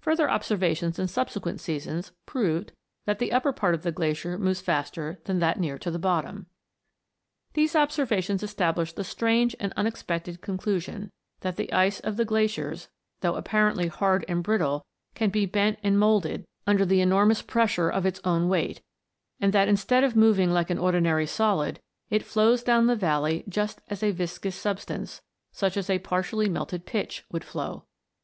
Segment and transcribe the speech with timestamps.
[0.00, 2.72] Further observations in subsequent seasons proved
[3.06, 6.46] that the upper part of the glacier moves faster than that near to the bottom.
[6.46, 6.46] MOVING
[7.54, 7.54] LANDS.
[7.54, 7.76] 249 These
[8.10, 11.12] observations established the strange and unexpected conclusion,
[11.42, 12.88] that the ice of glaciers,
[13.20, 18.04] though apparently hard and brittle, can be bent and moulded under the enormous pressure of
[18.04, 18.82] its own weight,
[19.38, 21.78] and that instead of moving like an ordinary solid,
[22.08, 26.84] it flows down the valley just as a viscous sub stance, such as partially melted
[26.86, 27.84] pitch, would flow.